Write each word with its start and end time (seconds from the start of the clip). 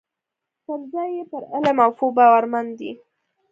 پر 0.65 0.79
ځای 0.91 1.09
یې 1.17 1.23
پر 1.31 1.43
علم 1.53 1.77
او 1.85 1.91
پوه 1.97 2.13
باورمن 2.17 2.67
دي. 2.79 2.91